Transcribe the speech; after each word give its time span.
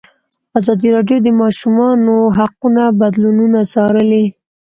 ازادي 0.59 0.87
راډیو 0.95 1.17
د 1.21 1.23
د 1.31 1.37
ماشومانو 1.41 2.15
حقونه 2.37 2.83
بدلونونه 2.99 3.59
څارلي. 3.73 4.25